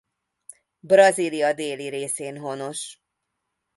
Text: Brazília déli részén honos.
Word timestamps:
Brazília 0.79 1.53
déli 1.53 1.87
részén 1.87 2.37
honos. 2.37 3.01